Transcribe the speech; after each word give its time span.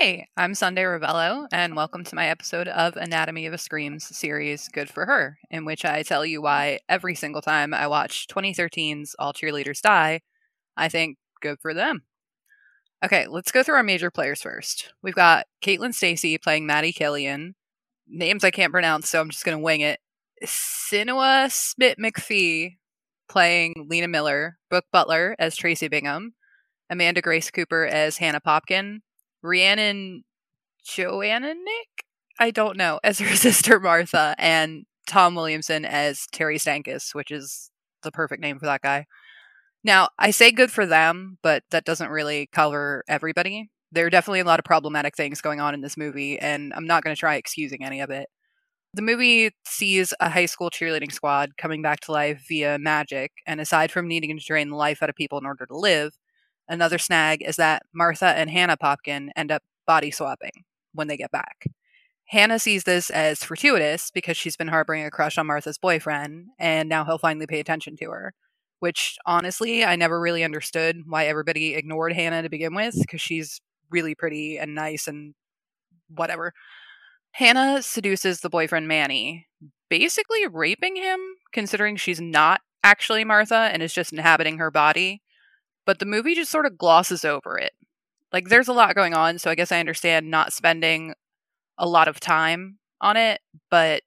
Hey, 0.00 0.28
I'm 0.34 0.54
Sunday 0.54 0.84
Ravello, 0.84 1.46
and 1.52 1.76
welcome 1.76 2.04
to 2.04 2.14
my 2.14 2.28
episode 2.28 2.68
of 2.68 2.96
Anatomy 2.96 3.44
of 3.44 3.52
a 3.52 3.58
Screams 3.58 4.16
series 4.16 4.66
Good 4.68 4.88
for 4.88 5.04
Her, 5.04 5.38
in 5.50 5.66
which 5.66 5.84
I 5.84 6.02
tell 6.02 6.24
you 6.24 6.40
why 6.40 6.78
every 6.88 7.14
single 7.14 7.42
time 7.42 7.74
I 7.74 7.86
watch 7.86 8.26
2013's 8.28 9.14
All 9.18 9.34
Cheerleaders 9.34 9.82
Die, 9.82 10.22
I 10.74 10.88
think 10.88 11.18
good 11.42 11.58
for 11.60 11.74
them. 11.74 12.04
Okay, 13.04 13.26
let's 13.28 13.52
go 13.52 13.62
through 13.62 13.74
our 13.74 13.82
major 13.82 14.10
players 14.10 14.40
first. 14.40 14.94
We've 15.02 15.14
got 15.14 15.44
Caitlin 15.62 15.92
Stasey 15.92 16.42
playing 16.42 16.64
Maddie 16.64 16.94
Killian. 16.94 17.54
Names 18.08 18.42
I 18.42 18.50
can't 18.50 18.72
pronounce, 18.72 19.10
so 19.10 19.20
I'm 19.20 19.28
just 19.28 19.44
going 19.44 19.58
to 19.58 19.62
wing 19.62 19.82
it. 19.82 20.00
Sinua 20.42 21.52
Smith 21.52 21.96
McPhee 22.02 22.78
playing 23.28 23.74
Lena 23.90 24.08
Miller. 24.08 24.56
Brooke 24.70 24.86
Butler 24.90 25.36
as 25.38 25.56
Tracy 25.56 25.88
Bingham. 25.88 26.32
Amanda 26.88 27.20
Grace 27.20 27.50
Cooper 27.50 27.84
as 27.84 28.16
Hannah 28.16 28.40
Popkin. 28.40 29.00
Rhiannon 29.42 30.24
Joanna 30.84 31.54
Nick? 31.54 32.04
I 32.38 32.50
don't 32.50 32.76
know, 32.76 33.00
as 33.04 33.18
her 33.18 33.34
sister 33.36 33.80
Martha. 33.80 34.34
And 34.38 34.84
Tom 35.06 35.34
Williamson 35.34 35.84
as 35.84 36.26
Terry 36.30 36.56
Stankus, 36.56 37.14
which 37.14 37.30
is 37.30 37.70
the 38.02 38.12
perfect 38.12 38.40
name 38.40 38.58
for 38.58 38.66
that 38.66 38.82
guy. 38.82 39.06
Now, 39.82 40.08
I 40.18 40.30
say 40.30 40.52
good 40.52 40.70
for 40.70 40.86
them, 40.86 41.38
but 41.42 41.64
that 41.70 41.84
doesn't 41.84 42.10
really 42.10 42.48
cover 42.52 43.02
everybody. 43.08 43.70
There 43.92 44.06
are 44.06 44.10
definitely 44.10 44.40
a 44.40 44.44
lot 44.44 44.60
of 44.60 44.64
problematic 44.64 45.16
things 45.16 45.40
going 45.40 45.60
on 45.60 45.74
in 45.74 45.80
this 45.80 45.96
movie, 45.96 46.38
and 46.38 46.72
I'm 46.76 46.86
not 46.86 47.02
going 47.02 47.14
to 47.14 47.18
try 47.18 47.34
excusing 47.34 47.84
any 47.84 48.00
of 48.00 48.10
it. 48.10 48.28
The 48.94 49.02
movie 49.02 49.50
sees 49.64 50.12
a 50.20 50.28
high 50.28 50.46
school 50.46 50.70
cheerleading 50.70 51.12
squad 51.12 51.56
coming 51.56 51.80
back 51.82 52.00
to 52.00 52.12
life 52.12 52.44
via 52.48 52.78
magic, 52.78 53.32
and 53.46 53.60
aside 53.60 53.90
from 53.90 54.06
needing 54.06 54.36
to 54.36 54.44
drain 54.44 54.70
the 54.70 54.76
life 54.76 55.02
out 55.02 55.08
of 55.08 55.16
people 55.16 55.38
in 55.38 55.46
order 55.46 55.66
to 55.66 55.76
live, 55.76 56.12
another 56.70 56.98
snag 56.98 57.42
is 57.42 57.56
that 57.56 57.82
Martha 57.92 58.26
and 58.26 58.48
Hannah 58.48 58.78
Popkin 58.78 59.28
end 59.36 59.50
up 59.52 59.62
body 59.86 60.10
swapping 60.10 60.64
when 60.94 61.08
they 61.08 61.16
get 61.18 61.30
back. 61.30 61.66
Hannah 62.28 62.58
sees 62.58 62.84
this 62.84 63.10
as 63.10 63.44
fortuitous 63.44 64.10
because 64.10 64.36
she's 64.36 64.56
been 64.56 64.68
harboring 64.68 65.04
a 65.04 65.10
crush 65.10 65.36
on 65.36 65.48
Martha's 65.48 65.78
boyfriend, 65.78 66.46
and 66.58 66.88
now 66.88 67.04
he'll 67.04 67.18
finally 67.18 67.46
pay 67.46 67.60
attention 67.60 67.96
to 67.96 68.10
her 68.10 68.34
which 68.80 69.18
honestly, 69.26 69.84
I 69.84 69.94
never 69.94 70.18
really 70.18 70.42
understood 70.42 71.02
why 71.06 71.26
everybody 71.26 71.74
ignored 71.74 72.14
Hannah 72.14 72.42
to 72.42 72.48
begin 72.48 72.74
with 72.74 72.96
because 72.98 73.20
she's 73.20 73.60
really 73.90 74.14
pretty 74.14 74.58
and 74.58 74.74
nice 74.74 75.06
and 75.06 75.34
whatever. 76.08 76.52
Hannah 77.32 77.82
seduces 77.82 78.40
the 78.40 78.50
boyfriend 78.50 78.88
Manny, 78.88 79.46
basically 79.88 80.46
raping 80.46 80.96
him, 80.96 81.20
considering 81.52 81.96
she's 81.96 82.20
not 82.20 82.62
actually 82.82 83.24
Martha 83.24 83.68
and 83.72 83.82
is 83.82 83.92
just 83.92 84.12
inhabiting 84.12 84.58
her 84.58 84.70
body. 84.70 85.22
But 85.90 85.98
the 85.98 86.06
movie 86.06 86.36
just 86.36 86.52
sort 86.52 86.66
of 86.66 86.78
glosses 86.78 87.24
over 87.24 87.58
it. 87.58 87.72
Like, 88.32 88.48
there's 88.48 88.68
a 88.68 88.72
lot 88.72 88.94
going 88.94 89.12
on, 89.12 89.40
so 89.40 89.50
I 89.50 89.56
guess 89.56 89.72
I 89.72 89.80
understand 89.80 90.30
not 90.30 90.52
spending 90.52 91.14
a 91.76 91.88
lot 91.88 92.06
of 92.06 92.20
time 92.20 92.78
on 93.00 93.16
it, 93.16 93.40
but 93.72 94.02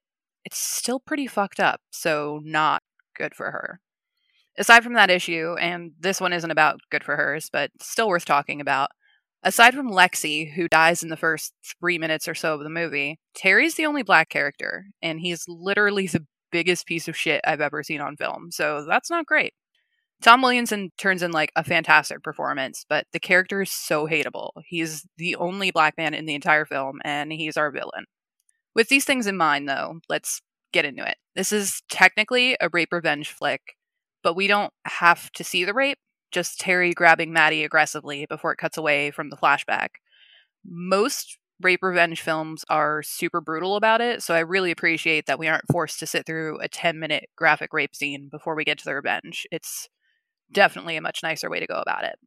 it's 0.46 0.56
still 0.56 0.98
pretty 0.98 1.26
fucked 1.26 1.60
up, 1.60 1.82
so 1.90 2.40
not 2.42 2.82
good 3.14 3.34
for 3.34 3.50
her 3.50 3.80
aside 4.56 4.84
from 4.84 4.94
that 4.94 5.10
issue, 5.10 5.56
and 5.60 5.92
this 5.98 6.20
one 6.20 6.32
isn't 6.32 6.50
about 6.50 6.80
good 6.90 7.04
for 7.04 7.16
hers, 7.16 7.48
but 7.52 7.70
still 7.80 8.08
worth 8.08 8.24
talking 8.24 8.60
about. 8.60 8.90
Aside 9.42 9.74
from 9.74 9.90
Lexi, 9.90 10.54
who 10.54 10.68
dies 10.68 11.02
in 11.02 11.10
the 11.10 11.16
first 11.16 11.52
three 11.78 11.98
minutes 11.98 12.28
or 12.28 12.34
so 12.34 12.54
of 12.54 12.60
the 12.62 12.70
movie, 12.70 13.18
Terry's 13.34 13.74
the 13.74 13.86
only 13.86 14.02
black 14.02 14.30
character, 14.30 14.86
and 15.02 15.20
he's 15.20 15.44
literally 15.48 16.06
the 16.12 16.24
biggest 16.50 16.86
piece 16.86 17.08
of 17.08 17.16
shit 17.16 17.40
I've 17.44 17.60
ever 17.60 17.82
seen 17.82 18.00
on 18.00 18.16
film, 18.16 18.50
so 18.50 18.86
that's 18.88 19.10
not 19.10 19.26
great. 19.26 19.52
Tom 20.22 20.40
Williamson 20.42 20.90
turns 20.96 21.22
in 21.22 21.32
like 21.32 21.52
a 21.54 21.64
fantastic 21.64 22.22
performance, 22.22 22.86
but 22.88 23.06
the 23.12 23.20
character 23.20 23.62
is 23.62 23.70
so 23.70 24.06
hateable. 24.06 24.50
He's 24.64 25.06
the 25.18 25.36
only 25.36 25.70
black 25.70 25.98
man 25.98 26.14
in 26.14 26.24
the 26.26 26.34
entire 26.34 26.64
film, 26.64 26.98
and 27.04 27.32
he's 27.32 27.56
our 27.56 27.70
villain. 27.70 28.06
With 28.74 28.88
these 28.88 29.04
things 29.04 29.26
in 29.26 29.36
mind, 29.36 29.68
though, 29.68 30.00
let's 30.08 30.40
get 30.72 30.84
into 30.84 31.06
it. 31.08 31.16
This 31.36 31.52
is 31.52 31.82
technically 31.88 32.56
a 32.60 32.68
rape 32.72 32.92
revenge 32.92 33.30
flick, 33.30 33.76
but 34.22 34.34
we 34.34 34.46
don't 34.46 34.72
have 34.86 35.30
to 35.32 35.44
see 35.44 35.64
the 35.64 35.74
rape, 35.74 35.98
just 36.32 36.58
Terry 36.58 36.92
grabbing 36.92 37.32
Maddie 37.32 37.64
aggressively 37.64 38.26
before 38.28 38.52
it 38.52 38.58
cuts 38.58 38.78
away 38.78 39.10
from 39.10 39.30
the 39.30 39.36
flashback. 39.36 39.88
Most 40.64 41.38
rape 41.60 41.82
revenge 41.82 42.20
films 42.20 42.64
are 42.68 43.02
super 43.02 43.40
brutal 43.40 43.76
about 43.76 44.00
it, 44.00 44.22
so 44.22 44.34
I 44.34 44.40
really 44.40 44.70
appreciate 44.70 45.26
that 45.26 45.38
we 45.38 45.48
aren't 45.48 45.70
forced 45.70 45.98
to 46.00 46.06
sit 46.06 46.26
through 46.26 46.58
a 46.60 46.68
10 46.68 46.98
minute 46.98 47.28
graphic 47.36 47.72
rape 47.72 47.94
scene 47.94 48.28
before 48.30 48.54
we 48.54 48.64
get 48.64 48.78
to 48.78 48.84
the 48.84 48.94
revenge. 48.94 49.46
It's 49.52 49.88
definitely 50.52 50.96
a 50.96 51.02
much 51.02 51.22
nicer 51.22 51.50
way 51.50 51.60
to 51.60 51.66
go 51.66 51.80
about 51.80 52.04
it. 52.04 52.18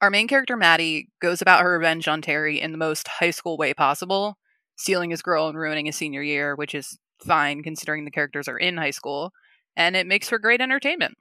Our 0.00 0.10
main 0.10 0.26
character, 0.28 0.56
Maddie, 0.56 1.08
goes 1.20 1.40
about 1.40 1.62
her 1.62 1.72
revenge 1.78 2.08
on 2.08 2.22
Terry 2.22 2.60
in 2.60 2.72
the 2.72 2.78
most 2.78 3.06
high 3.06 3.30
school 3.30 3.56
way 3.56 3.72
possible, 3.72 4.36
stealing 4.76 5.10
his 5.10 5.22
girl 5.22 5.48
and 5.48 5.56
ruining 5.56 5.86
his 5.86 5.96
senior 5.96 6.22
year, 6.22 6.56
which 6.56 6.74
is 6.74 6.98
fine 7.24 7.62
considering 7.62 8.04
the 8.04 8.10
characters 8.10 8.48
are 8.48 8.58
in 8.58 8.76
high 8.76 8.90
school 8.90 9.32
and 9.76 9.96
it 9.96 10.06
makes 10.06 10.28
for 10.28 10.38
great 10.38 10.60
entertainment. 10.60 11.14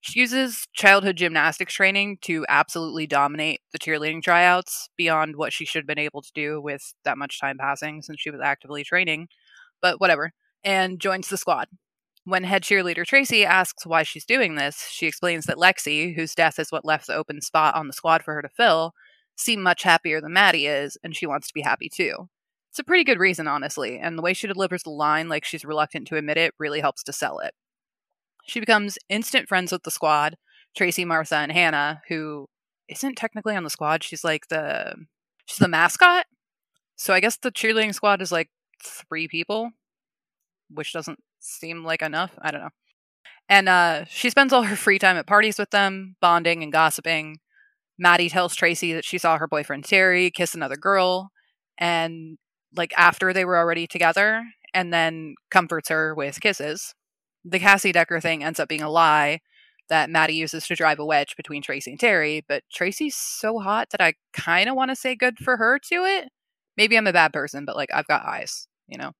She 0.00 0.20
uses 0.20 0.66
childhood 0.74 1.16
gymnastics 1.16 1.74
training 1.74 2.18
to 2.22 2.44
absolutely 2.48 3.06
dominate 3.06 3.60
the 3.72 3.78
cheerleading 3.78 4.22
tryouts 4.22 4.88
beyond 4.96 5.36
what 5.36 5.52
she 5.52 5.64
should 5.64 5.80
have 5.82 5.86
been 5.86 5.98
able 5.98 6.22
to 6.22 6.32
do 6.34 6.60
with 6.60 6.94
that 7.04 7.18
much 7.18 7.40
time 7.40 7.58
passing 7.58 8.02
since 8.02 8.20
she 8.20 8.30
was 8.30 8.40
actively 8.42 8.84
training, 8.84 9.28
but 9.82 10.00
whatever, 10.00 10.32
and 10.64 11.00
joins 11.00 11.28
the 11.28 11.38
squad. 11.38 11.68
When 12.24 12.44
head 12.44 12.62
cheerleader 12.62 13.04
Tracy 13.04 13.44
asks 13.44 13.84
why 13.84 14.02
she's 14.02 14.24
doing 14.24 14.54
this, 14.54 14.88
she 14.90 15.06
explains 15.06 15.44
that 15.44 15.58
Lexi, 15.58 16.14
whose 16.16 16.34
death 16.34 16.58
is 16.58 16.72
what 16.72 16.84
left 16.84 17.06
the 17.06 17.14
open 17.14 17.42
spot 17.42 17.74
on 17.74 17.86
the 17.86 17.92
squad 17.92 18.22
for 18.22 18.34
her 18.34 18.42
to 18.42 18.48
fill, 18.48 18.94
seemed 19.36 19.62
much 19.62 19.82
happier 19.82 20.20
than 20.20 20.32
Maddie 20.32 20.66
is, 20.66 20.96
and 21.04 21.14
she 21.14 21.26
wants 21.26 21.48
to 21.48 21.54
be 21.54 21.60
happy 21.60 21.90
too. 21.90 22.28
It's 22.70 22.78
a 22.78 22.84
pretty 22.84 23.04
good 23.04 23.18
reason, 23.18 23.46
honestly, 23.46 23.98
and 23.98 24.16
the 24.16 24.22
way 24.22 24.32
she 24.32 24.46
delivers 24.46 24.82
the 24.82 24.90
line 24.90 25.28
like 25.28 25.44
she's 25.44 25.64
reluctant 25.64 26.08
to 26.08 26.16
admit 26.16 26.38
it 26.38 26.54
really 26.58 26.80
helps 26.80 27.02
to 27.04 27.12
sell 27.12 27.38
it. 27.40 27.52
She 28.46 28.58
becomes 28.58 28.98
instant 29.08 29.48
friends 29.48 29.70
with 29.70 29.82
the 29.82 29.90
squad, 29.90 30.36
Tracy, 30.76 31.04
Martha, 31.04 31.36
and 31.36 31.52
Hannah, 31.52 32.02
who 32.08 32.46
isn't 32.88 33.16
technically 33.16 33.54
on 33.54 33.64
the 33.64 33.70
squad. 33.70 34.02
She's 34.02 34.24
like 34.24 34.48
the 34.48 34.94
she's 35.46 35.58
the 35.58 35.68
mascot. 35.68 36.26
So 36.96 37.14
I 37.14 37.20
guess 37.20 37.36
the 37.36 37.52
cheerleading 37.52 37.94
squad 37.94 38.22
is 38.22 38.32
like 38.32 38.48
three 38.82 39.28
people, 39.28 39.70
which 40.70 40.92
doesn't 40.92 41.20
seem 41.44 41.84
like 41.84 42.02
enough. 42.02 42.32
I 42.40 42.50
don't 42.50 42.62
know. 42.62 42.70
And 43.48 43.68
uh, 43.68 44.04
she 44.06 44.30
spends 44.30 44.52
all 44.52 44.62
her 44.62 44.76
free 44.76 44.98
time 44.98 45.16
at 45.16 45.26
parties 45.26 45.58
with 45.58 45.70
them, 45.70 46.16
bonding 46.20 46.62
and 46.62 46.72
gossiping. 46.72 47.38
Maddie 47.98 48.30
tells 48.30 48.56
Tracy 48.56 48.92
that 48.94 49.04
she 49.04 49.18
saw 49.18 49.38
her 49.38 49.46
boyfriend 49.46 49.84
Terry 49.84 50.30
kiss 50.30 50.54
another 50.54 50.76
girl, 50.76 51.30
and 51.78 52.38
like 52.76 52.92
after 52.96 53.32
they 53.32 53.44
were 53.44 53.58
already 53.58 53.86
together, 53.86 54.44
and 54.72 54.92
then 54.92 55.34
comforts 55.50 55.90
her 55.90 56.14
with 56.14 56.40
kisses 56.40 56.94
the 57.44 57.58
Cassie 57.58 57.92
Decker 57.92 58.20
thing 58.20 58.42
ends 58.42 58.58
up 58.58 58.68
being 58.68 58.82
a 58.82 58.90
lie 58.90 59.40
that 59.90 60.08
Maddie 60.08 60.34
uses 60.34 60.66
to 60.66 60.74
drive 60.74 60.98
a 60.98 61.04
wedge 61.04 61.36
between 61.36 61.62
Tracy 61.62 61.90
and 61.90 62.00
Terry, 62.00 62.42
but 62.48 62.62
Tracy's 62.72 63.16
so 63.16 63.58
hot 63.58 63.88
that 63.90 64.00
I 64.00 64.14
kind 64.32 64.68
of 64.68 64.76
want 64.76 64.90
to 64.90 64.96
say 64.96 65.14
good 65.14 65.38
for 65.38 65.58
her 65.58 65.78
to 65.90 65.96
it. 66.04 66.30
Maybe 66.76 66.96
I'm 66.96 67.06
a 67.06 67.12
bad 67.12 67.32
person, 67.32 67.66
but 67.66 67.76
like 67.76 67.90
I've 67.92 68.06
got 68.06 68.24
eyes, 68.24 68.66
you 68.88 68.96
know. 68.96 69.12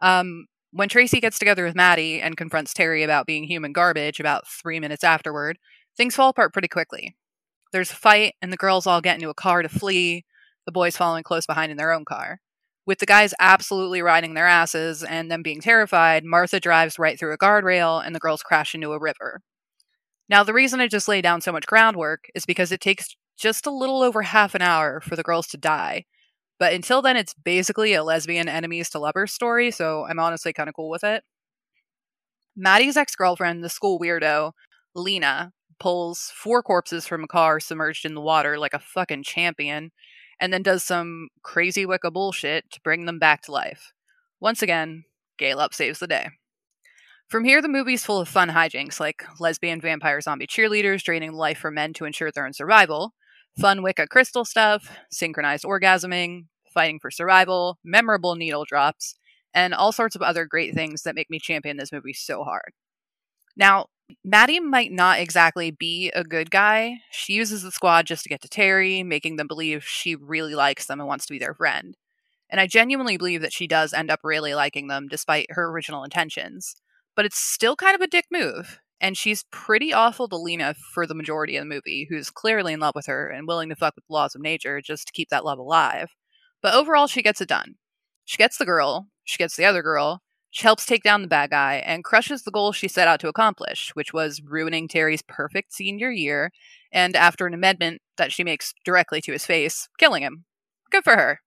Um, 0.00 0.46
when 0.72 0.88
Tracy 0.88 1.20
gets 1.20 1.38
together 1.38 1.64
with 1.64 1.74
Maddie 1.74 2.20
and 2.20 2.36
confronts 2.36 2.72
Terry 2.72 3.02
about 3.02 3.26
being 3.26 3.44
human 3.44 3.72
garbage 3.72 4.20
about 4.20 4.46
three 4.46 4.80
minutes 4.80 5.04
afterward, 5.04 5.58
things 5.96 6.14
fall 6.14 6.28
apart 6.28 6.52
pretty 6.52 6.68
quickly. 6.68 7.16
There's 7.72 7.90
a 7.90 7.96
fight, 7.96 8.34
and 8.42 8.52
the 8.52 8.56
girls 8.56 8.86
all 8.86 9.00
get 9.00 9.16
into 9.16 9.30
a 9.30 9.34
car 9.34 9.62
to 9.62 9.68
flee, 9.68 10.24
the 10.66 10.72
boys 10.72 10.96
following 10.96 11.22
close 11.22 11.46
behind 11.46 11.70
in 11.70 11.76
their 11.76 11.92
own 11.92 12.04
car. 12.04 12.40
With 12.86 12.98
the 12.98 13.06
guys 13.06 13.34
absolutely 13.38 14.02
riding 14.02 14.34
their 14.34 14.46
asses 14.46 15.04
and 15.04 15.30
them 15.30 15.42
being 15.42 15.60
terrified, 15.60 16.24
Martha 16.24 16.58
drives 16.58 16.98
right 16.98 17.18
through 17.18 17.32
a 17.32 17.38
guardrail 17.38 18.04
and 18.04 18.14
the 18.14 18.20
girls 18.20 18.42
crash 18.42 18.74
into 18.74 18.92
a 18.92 19.00
river. 19.00 19.42
Now, 20.28 20.44
the 20.44 20.54
reason 20.54 20.80
I 20.80 20.88
just 20.88 21.08
lay 21.08 21.20
down 21.20 21.40
so 21.40 21.52
much 21.52 21.66
groundwork 21.66 22.24
is 22.34 22.46
because 22.46 22.72
it 22.72 22.80
takes 22.80 23.14
just 23.38 23.66
a 23.66 23.70
little 23.70 24.02
over 24.02 24.22
half 24.22 24.54
an 24.54 24.62
hour 24.62 25.00
for 25.00 25.16
the 25.16 25.22
girls 25.22 25.46
to 25.48 25.56
die. 25.56 26.04
But 26.60 26.74
until 26.74 27.00
then, 27.00 27.16
it's 27.16 27.34
basically 27.34 27.94
a 27.94 28.04
lesbian 28.04 28.46
enemies 28.46 28.90
to 28.90 29.00
lovers 29.00 29.32
story, 29.32 29.70
so 29.70 30.04
I'm 30.04 30.20
honestly 30.20 30.52
kind 30.52 30.68
of 30.68 30.74
cool 30.76 30.90
with 30.90 31.02
it. 31.02 31.24
Maddie's 32.54 32.98
ex 32.98 33.16
girlfriend, 33.16 33.64
the 33.64 33.70
school 33.70 33.98
weirdo, 33.98 34.52
Lena, 34.94 35.52
pulls 35.78 36.30
four 36.34 36.62
corpses 36.62 37.06
from 37.06 37.24
a 37.24 37.28
car 37.28 37.58
submerged 37.60 38.04
in 38.04 38.14
the 38.14 38.20
water 38.20 38.58
like 38.58 38.74
a 38.74 38.78
fucking 38.78 39.22
champion 39.22 39.90
and 40.38 40.52
then 40.52 40.62
does 40.62 40.84
some 40.84 41.28
crazy 41.42 41.86
Wicca 41.86 42.10
bullshit 42.10 42.70
to 42.70 42.80
bring 42.82 43.06
them 43.06 43.18
back 43.18 43.42
to 43.42 43.52
life. 43.52 43.92
Once 44.38 44.62
again, 44.62 45.04
Galop 45.38 45.72
saves 45.72 45.98
the 45.98 46.06
day. 46.06 46.28
From 47.28 47.44
here, 47.44 47.62
the 47.62 47.68
movie's 47.68 48.04
full 48.04 48.20
of 48.20 48.28
fun 48.28 48.50
hijinks 48.50 49.00
like 49.00 49.24
lesbian 49.38 49.80
vampire 49.80 50.20
zombie 50.20 50.46
cheerleaders 50.46 51.02
draining 51.02 51.32
life 51.32 51.58
from 51.58 51.74
men 51.74 51.94
to 51.94 52.04
ensure 52.04 52.30
their 52.30 52.44
own 52.44 52.52
survival, 52.52 53.14
fun 53.58 53.82
Wicca 53.82 54.06
crystal 54.06 54.44
stuff, 54.44 54.98
synchronized 55.10 55.64
orgasming, 55.64 56.46
fighting 56.72 56.98
for 57.00 57.10
survival, 57.10 57.78
memorable 57.84 58.34
needle 58.34 58.64
drops, 58.64 59.16
and 59.52 59.74
all 59.74 59.92
sorts 59.92 60.14
of 60.14 60.22
other 60.22 60.44
great 60.46 60.74
things 60.74 61.02
that 61.02 61.14
make 61.14 61.30
me 61.30 61.38
champion 61.38 61.76
this 61.76 61.92
movie 61.92 62.12
so 62.12 62.44
hard. 62.44 62.72
Now, 63.56 63.86
Maddie 64.24 64.60
might 64.60 64.92
not 64.92 65.20
exactly 65.20 65.70
be 65.70 66.10
a 66.10 66.24
good 66.24 66.50
guy. 66.50 66.98
She 67.10 67.34
uses 67.34 67.62
the 67.62 67.70
squad 67.70 68.06
just 68.06 68.24
to 68.24 68.28
get 68.28 68.40
to 68.42 68.48
Terry, 68.48 69.02
making 69.02 69.36
them 69.36 69.46
believe 69.46 69.84
she 69.84 70.16
really 70.16 70.54
likes 70.54 70.86
them 70.86 71.00
and 71.00 71.08
wants 71.08 71.26
to 71.26 71.32
be 71.32 71.38
their 71.38 71.54
friend. 71.54 71.96
And 72.48 72.60
I 72.60 72.66
genuinely 72.66 73.16
believe 73.16 73.42
that 73.42 73.52
she 73.52 73.68
does 73.68 73.92
end 73.92 74.10
up 74.10 74.20
really 74.24 74.54
liking 74.54 74.88
them 74.88 75.06
despite 75.08 75.52
her 75.52 75.70
original 75.70 76.02
intentions 76.02 76.74
but 77.20 77.26
it's 77.26 77.38
still 77.38 77.76
kind 77.76 77.94
of 77.94 78.00
a 78.00 78.06
dick 78.06 78.26
move. 78.30 78.80
And 79.00 79.16
she's 79.16 79.44
pretty 79.50 79.92
awful 79.92 80.28
to 80.28 80.36
Lena 80.36 80.74
for 80.94 81.06
the 81.06 81.14
majority 81.14 81.56
of 81.56 81.62
the 81.62 81.68
movie, 81.68 82.06
who's 82.10 82.30
clearly 82.30 82.72
in 82.74 82.80
love 82.80 82.94
with 82.94 83.06
her 83.06 83.28
and 83.28 83.46
willing 83.46 83.70
to 83.70 83.76
fuck 83.76 83.94
with 83.96 84.06
the 84.06 84.12
laws 84.12 84.34
of 84.34 84.42
nature 84.42 84.80
just 84.80 85.06
to 85.06 85.12
keep 85.12 85.30
that 85.30 85.44
love 85.44 85.58
alive. 85.58 86.10
But 86.62 86.74
overall, 86.74 87.06
she 87.06 87.22
gets 87.22 87.40
it 87.40 87.48
done. 87.48 87.76
She 88.24 88.36
gets 88.36 88.58
the 88.58 88.66
girl, 88.66 89.08
she 89.24 89.38
gets 89.38 89.56
the 89.56 89.64
other 89.64 89.82
girl, 89.82 90.20
she 90.50 90.64
helps 90.64 90.84
take 90.84 91.02
down 91.02 91.22
the 91.22 91.28
bad 91.28 91.50
guy, 91.50 91.76
and 91.76 92.04
crushes 92.04 92.42
the 92.42 92.50
goal 92.50 92.72
she 92.72 92.88
set 92.88 93.08
out 93.08 93.20
to 93.20 93.28
accomplish, 93.28 93.90
which 93.94 94.12
was 94.12 94.42
ruining 94.42 94.88
Terry's 94.88 95.22
perfect 95.22 95.72
senior 95.72 96.10
year, 96.10 96.50
and 96.92 97.14
after 97.14 97.46
an 97.46 97.54
amendment 97.54 98.02
that 98.16 98.32
she 98.32 98.42
makes 98.42 98.74
directly 98.84 99.20
to 99.22 99.32
his 99.32 99.46
face, 99.46 99.88
killing 99.98 100.22
him. 100.22 100.44
Good 100.90 101.04
for 101.04 101.14
her. 101.16 101.40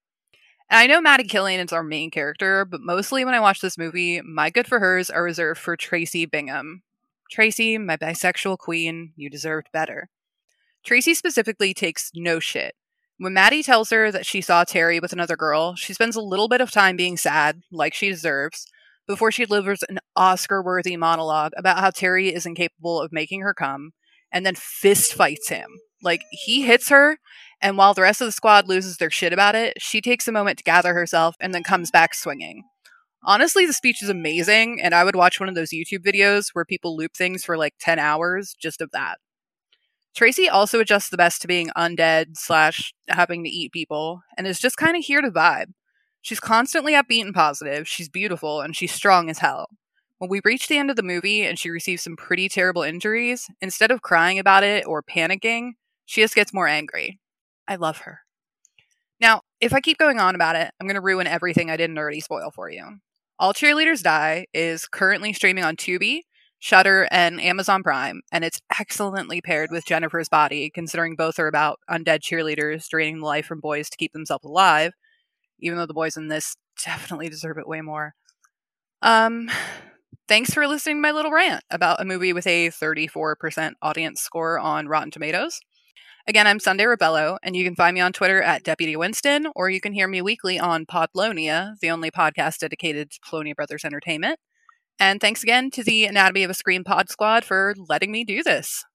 And 0.70 0.80
I 0.80 0.88
know 0.88 1.02
Maddie 1.02 1.26
Killian 1.26 1.60
is 1.60 1.74
our 1.74 1.84
main 1.84 2.12
character, 2.12 2.66
but 2.66 2.82
mostly 2.82 3.26
when 3.26 3.34
I 3.34 3.42
watch 3.42 3.60
this 3.60 3.78
movie, 3.78 4.22
my 4.22 4.50
good 4.50 4.68
for 4.68 4.80
hers 4.80 5.10
are 5.10 5.24
reserved 5.24 5.60
for 5.60 5.76
Tracy 5.76 6.26
Bingham. 6.26 6.82
Tracy, 7.34 7.80
my 7.80 7.98
bisexual 7.98 8.60
queen, 8.60 9.12
you 9.16 9.28
deserved 9.28 9.70
better. 9.74 10.10
Tracy 10.86 11.16
specifically 11.16 11.74
takes 11.74 12.12
no 12.14 12.40
shit. 12.40 12.76
When 13.18 13.34
Maddie 13.34 13.64
tells 13.64 13.90
her 13.90 14.12
that 14.12 14.28
she 14.28 14.40
saw 14.40 14.64
Terry 14.64 15.00
with 15.00 15.14
another 15.14 15.36
girl, 15.36 15.74
she 15.76 15.96
spends 15.96 16.16
a 16.16 16.22
little 16.22 16.48
bit 16.48 16.62
of 16.62 16.70
time 16.70 16.96
being 16.96 17.18
sad, 17.18 17.62
like 17.72 17.96
she 17.96 18.10
deserves, 18.10 18.68
before 19.08 19.32
she 19.32 19.46
delivers 19.46 19.82
an 19.90 19.98
Oscar 20.16 20.62
worthy 20.62 20.96
monologue 20.96 21.54
about 21.58 21.80
how 21.80 21.90
Terry 21.90 22.32
is 22.32 22.46
incapable 22.46 23.02
of 23.02 23.12
making 23.12 23.42
her 23.42 23.56
come, 23.56 23.94
and 24.32 24.46
then 24.46 24.54
fist 24.54 25.16
fights 25.16 25.50
him. 25.50 25.80
Like, 26.04 26.26
he 26.30 26.62
hits 26.62 26.90
her, 26.90 27.18
and 27.60 27.78
while 27.78 27.96
the 27.96 28.04
rest 28.04 28.22
of 28.22 28.28
the 28.28 28.32
squad 28.32 28.68
loses 28.68 28.98
their 28.98 29.10
shit 29.10 29.34
about 29.34 29.56
it, 29.56 29.82
she 29.82 30.02
takes 30.02 30.28
a 30.28 30.32
moment 30.32 30.60
to 30.60 30.64
gather 30.64 30.94
herself 30.94 31.36
and 31.40 31.52
then 31.52 31.64
comes 31.64 31.90
back 31.90 32.14
swinging. 32.14 32.66
Honestly, 33.26 33.66
the 33.66 33.74
speech 33.74 34.04
is 34.04 34.10
amazing, 34.10 34.82
and 34.82 34.94
I 34.94 35.06
would 35.06 35.16
watch 35.16 35.40
one 35.40 35.48
of 35.48 35.56
those 35.56 35.70
YouTube 35.70 36.06
videos 36.06 36.50
where 36.52 36.66
people 36.66 36.98
loop 36.98 37.14
things 37.16 37.46
for 37.46 37.58
like 37.58 37.76
10 37.80 37.98
hours 37.98 38.54
just 38.60 38.82
of 38.82 38.92
that. 38.92 39.20
Tracy 40.14 40.50
also 40.50 40.80
adjusts 40.82 41.10
the 41.10 41.18
best 41.18 41.42
to 41.42 41.48
being 41.48 41.70
undead 41.78 42.36
slash 42.38 42.94
having 43.08 43.44
to 43.46 43.50
eat 43.50 43.72
people, 43.72 44.22
and 44.38 44.46
is 44.46 44.60
just 44.60 44.76
kind 44.76 44.98
of 44.98 45.06
here 45.06 45.22
to 45.22 45.32
vibe. 45.32 45.74
She's 46.22 46.42
constantly 46.42 46.94
upbeat 46.94 47.22
and 47.22 47.34
positive, 47.34 47.88
she's 47.88 48.10
beautiful, 48.10 48.60
and 48.60 48.76
she's 48.76 48.92
strong 48.92 49.30
as 49.30 49.40
hell. 49.40 49.68
When 50.18 50.30
we 50.30 50.42
reach 50.44 50.68
the 50.68 50.78
end 50.78 50.90
of 50.90 50.98
the 50.98 51.04
movie 51.04 51.44
and 51.44 51.58
she 51.58 51.70
receives 51.70 52.04
some 52.04 52.18
pretty 52.18 52.50
terrible 52.50 52.84
injuries, 52.84 53.48
instead 53.62 53.90
of 53.90 54.02
crying 54.02 54.38
about 54.38 54.64
it 54.64 54.86
or 54.86 55.02
panicking, 55.02 55.72
she 56.06 56.22
just 56.22 56.36
gets 56.36 56.54
more 56.54 56.68
angry. 56.68 57.20
I 57.68 57.76
love 57.76 58.00
her. 58.00 58.20
Now, 59.20 59.42
if 59.62 59.74
I 59.74 59.80
keep 59.80 59.98
going 59.98 60.20
on 60.20 60.36
about 60.36 60.58
it, 60.58 60.72
I'm 60.80 60.88
going 60.88 60.96
to 60.96 61.02
ruin 61.02 61.28
everything 61.28 61.70
I 61.70 61.78
didn't 61.78 61.98
already 61.98 62.20
spoil 62.20 62.52
for 62.52 62.70
you. 62.70 63.00
All 63.44 63.54
Cheerleaders 63.54 64.02
Die 64.02 64.46
is 64.54 64.88
currently 64.88 65.34
streaming 65.34 65.66
on 65.66 65.76
Tubi, 65.76 66.22
Shudder, 66.60 67.10
and 67.12 67.42
Amazon 67.42 67.84
Prime, 67.84 68.22
and 68.32 68.46
it's 68.46 68.62
excellently 68.80 69.42
paired 69.42 69.70
with 69.70 69.86
Jennifer's 69.86 70.30
Body, 70.30 70.72
considering 70.74 71.18
both 71.18 71.38
are 71.40 71.50
about 71.50 71.82
undead 71.90 72.22
cheerleaders 72.22 72.88
draining 72.88 73.20
the 73.20 73.26
life 73.26 73.46
from 73.46 73.60
boys 73.60 73.90
to 73.90 73.98
keep 73.98 74.14
themselves 74.14 74.46
alive, 74.46 74.94
even 75.60 75.78
though 75.78 75.86
the 75.86 75.94
boys 75.94 76.16
in 76.16 76.30
this 76.30 76.56
definitely 76.86 77.28
deserve 77.28 77.58
it 77.58 77.68
way 77.68 77.82
more. 77.82 78.14
Um, 79.02 79.52
thanks 80.30 80.54
for 80.54 80.66
listening 80.66 80.96
to 80.96 81.02
my 81.02 81.12
little 81.12 81.34
rant 81.34 81.66
about 81.70 82.00
a 82.00 82.06
movie 82.06 82.32
with 82.32 82.48
a 82.48 82.70
34% 82.70 83.74
audience 83.82 84.22
score 84.22 84.58
on 84.58 84.88
Rotten 84.88 85.12
Tomatoes. 85.12 85.60
Again, 86.26 86.48
I'm 86.48 86.62
Sunday 86.62 86.86
Rebello, 86.86 87.38
and 87.44 87.54
you 87.54 87.66
can 87.66 87.76
find 87.76 87.94
me 87.94 88.00
on 88.00 88.14
Twitter 88.14 88.42
at 88.42 88.64
Deputy 88.64 88.96
Winston, 88.96 89.48
or 89.58 89.70
you 89.70 89.82
can 89.82 89.92
hear 89.92 90.08
me 90.08 90.22
weekly 90.22 90.58
on 90.58 90.86
Podlonia, 90.86 91.78
the 91.82 91.90
only 91.90 92.12
podcast 92.12 92.60
dedicated 92.60 93.12
to 93.12 93.20
Polonia 93.30 93.54
Brothers 93.54 93.84
Entertainment. 93.84 94.40
And 94.98 95.20
thanks 95.20 95.44
again 95.44 95.70
to 95.72 95.84
the 95.84 96.06
Anatomy 96.06 96.44
of 96.44 96.50
a 96.50 96.54
Scream 96.54 96.86
Pod 96.86 97.10
Squad 97.10 97.44
for 97.44 97.76
letting 97.90 98.10
me 98.10 98.24
do 98.24 98.42
this. 98.42 98.86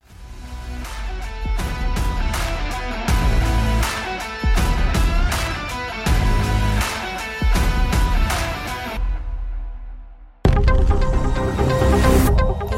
The 10.44 10.52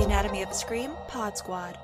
Anatomy 0.04 0.42
of 0.42 0.50
a 0.50 0.54
Scream 0.54 0.90
Pod 1.06 1.38
Squad. 1.38 1.78